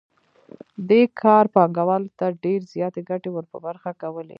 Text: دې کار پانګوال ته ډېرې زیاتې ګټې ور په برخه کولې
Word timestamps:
دې 0.89 1.01
کار 1.21 1.45
پانګوال 1.55 2.03
ته 2.19 2.25
ډېرې 2.43 2.65
زیاتې 2.73 3.01
ګټې 3.09 3.29
ور 3.31 3.45
په 3.51 3.57
برخه 3.65 3.89
کولې 4.01 4.29